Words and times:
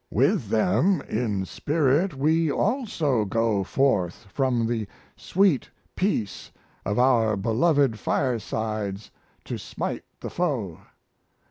With 0.09 0.47
them 0.49 1.01
in 1.01 1.45
spirit 1.45 2.15
we 2.15 2.49
also 2.51 3.23
go 3.23 3.63
forth 3.63 4.25
from 4.33 4.65
the 4.65 4.87
sweet 5.15 5.69
peace 5.95 6.51
of 6.83 6.97
our 6.97 7.37
beloved 7.37 7.99
firesides 7.99 9.11
to 9.45 9.59
smite 9.59 10.03
the 10.19 10.31
foe. 10.31 10.79